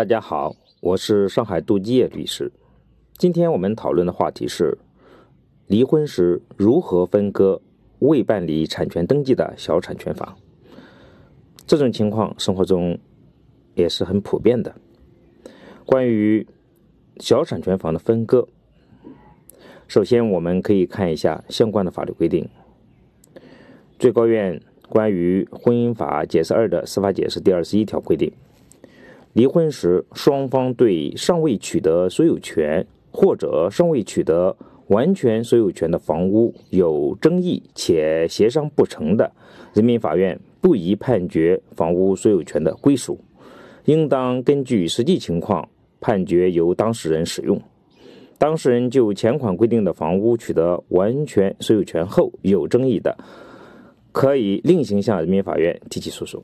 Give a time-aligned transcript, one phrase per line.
[0.00, 2.50] 大家好，我是上海杜基业律师。
[3.18, 4.78] 今天我们讨论的话题是
[5.66, 7.60] 离婚时如何分割
[7.98, 10.38] 未办理产权登记的小产权房。
[11.66, 12.98] 这种情况生活中
[13.74, 14.74] 也是很普遍的。
[15.84, 16.46] 关于
[17.18, 18.48] 小产权房的分割，
[19.86, 22.48] 首先我们可以看一下相关的法律规定。
[23.98, 28.32] 最高院关于婚姻法解释二的司法解释第二十一条规定。
[29.34, 34.56] 离婚时，双方对尚未取得所有权或者尚未取得
[34.88, 39.30] 完全所有权的房屋有争议且协商不成的，
[39.72, 43.20] 人民法院不宜判决房屋所有权的归属，
[43.84, 45.68] 应当根据实际情况
[46.00, 47.60] 判决由当事人使用。
[48.36, 53.16] 当事人就前款规定的房屋取得完全所有权后有争议的，
[54.10, 56.42] 可以另行向人民法院提起诉讼。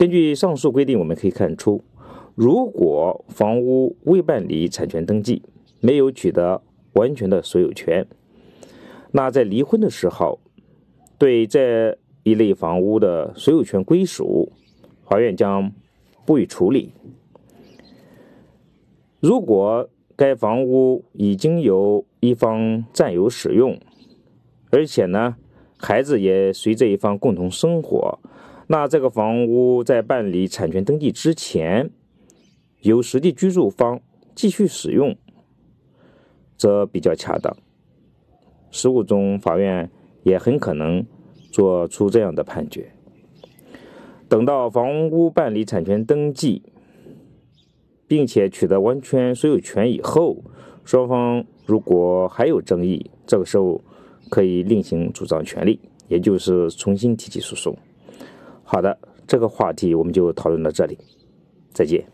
[0.00, 1.84] 根据上述规定，我们可以看出，
[2.34, 5.42] 如果房屋未办理产权登记，
[5.80, 6.62] 没有取得
[6.94, 8.06] 完全的所有权，
[9.12, 10.40] 那在离婚的时候，
[11.18, 14.50] 对这一类房屋的所有权归属，
[15.06, 15.70] 法院将
[16.24, 16.94] 不予处理。
[19.20, 23.78] 如果该房屋已经由一方占有使用，
[24.70, 25.36] 而且呢，
[25.76, 28.18] 孩子也随这一方共同生活。
[28.72, 31.90] 那这个房屋在办理产权登记之前，
[32.82, 34.00] 由实际居住方
[34.32, 35.16] 继续使用，
[36.56, 37.52] 则比较恰当。
[38.70, 39.90] 实务中，法院
[40.22, 41.04] 也很可能
[41.50, 42.92] 做出这样的判决：
[44.28, 46.62] 等到房屋办理产权登记，
[48.06, 50.44] 并且取得完全所有权以后，
[50.84, 53.82] 双方如果还有争议，这个时候
[54.30, 57.76] 可以另行主张权利，也就是重新提起诉讼。
[58.72, 60.96] 好的，这个话题我们就讨论到这里，
[61.72, 62.06] 再见。